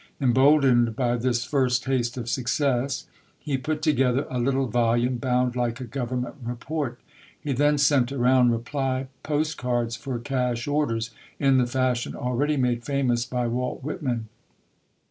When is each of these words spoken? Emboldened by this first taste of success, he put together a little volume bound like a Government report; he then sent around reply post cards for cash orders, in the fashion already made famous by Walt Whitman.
Emboldened 0.19 0.95
by 0.95 1.15
this 1.15 1.45
first 1.45 1.83
taste 1.83 2.17
of 2.17 2.27
success, 2.27 3.05
he 3.37 3.55
put 3.55 3.83
together 3.83 4.25
a 4.31 4.39
little 4.39 4.65
volume 4.65 5.17
bound 5.17 5.55
like 5.55 5.79
a 5.79 5.83
Government 5.83 6.33
report; 6.43 6.99
he 7.39 7.53
then 7.53 7.77
sent 7.77 8.11
around 8.11 8.49
reply 8.49 9.05
post 9.21 9.59
cards 9.59 9.95
for 9.95 10.17
cash 10.17 10.65
orders, 10.67 11.11
in 11.37 11.59
the 11.59 11.67
fashion 11.67 12.15
already 12.15 12.57
made 12.57 12.83
famous 12.83 13.25
by 13.27 13.45
Walt 13.45 13.83
Whitman. 13.83 14.27